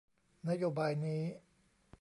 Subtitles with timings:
[0.49, 1.21] นโยบายนี้